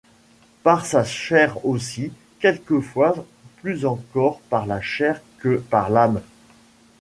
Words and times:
Par 0.63 0.83
sa 0.87 1.03
chair 1.03 1.63
aussi, 1.63 2.11
quelquefois 2.39 3.13
plus 3.61 3.85
encore 3.85 4.39
par 4.49 4.65
la 4.65 4.81
chair 4.81 5.21
que 5.37 5.57
par 5.69 5.91
l’âme. 5.91 6.23